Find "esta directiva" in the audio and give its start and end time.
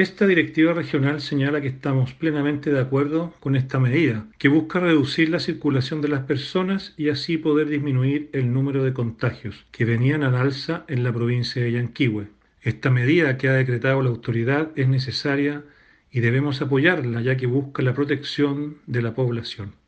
0.00-0.72